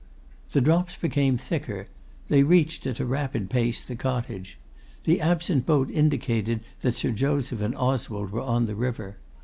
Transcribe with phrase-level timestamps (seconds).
[0.53, 1.87] The drops became thicker.
[2.27, 4.57] They reached, at a rapid pace, the cottage.
[5.03, 9.17] The absent boat indicated that Sir Joseph and Oswald were on the river.